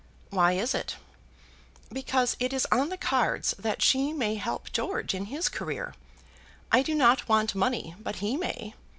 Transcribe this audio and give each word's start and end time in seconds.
"Why 0.31 0.53
is 0.53 0.73
it?" 0.73 0.95
"Because 1.93 2.35
it 2.39 2.53
is 2.53 2.65
on 2.71 2.89
the 2.89 2.97
cards 2.97 3.53
that 3.59 3.83
she 3.83 4.13
may 4.13 4.33
help 4.33 4.71
George 4.71 5.13
in 5.13 5.25
his 5.25 5.47
career. 5.47 5.93
I 6.71 6.81
do 6.81 6.95
not 6.95 7.29
want 7.29 7.53
money, 7.53 7.93
but 7.99 8.15
he 8.15 8.35
may. 8.35 8.73